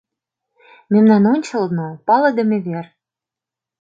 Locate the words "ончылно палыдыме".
1.33-2.57